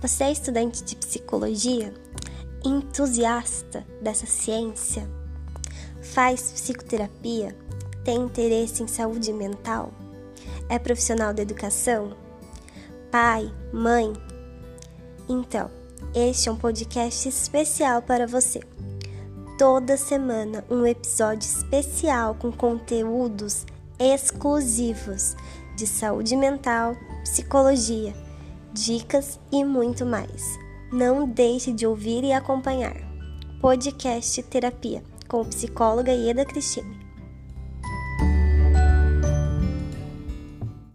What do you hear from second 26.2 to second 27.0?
mental,